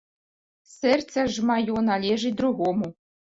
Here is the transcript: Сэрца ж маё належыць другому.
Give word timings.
Сэрца 0.75 1.25
ж 1.35 1.45
маё 1.51 1.75
належыць 1.91 2.35
другому. 2.43 2.91